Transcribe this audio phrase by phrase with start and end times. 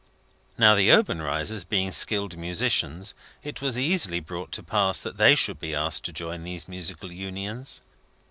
[0.57, 3.13] Now, the Obenreizers being skilled musicians,
[3.43, 7.11] it was easily brought to pass that they should be asked to join these musical
[7.11, 7.83] unions.